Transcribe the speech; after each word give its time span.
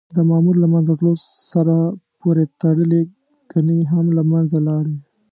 د 0.15 0.17
ماموت 0.29 0.57
له 0.63 0.67
منځه 0.73 0.93
تلو 0.99 1.13
سره 1.51 1.75
پورې 2.19 2.43
تړلي 2.61 3.03
کنې 3.51 3.79
هم 3.91 4.05
له 4.17 4.23
منځه 4.31 4.57
لاړې. 4.67 4.97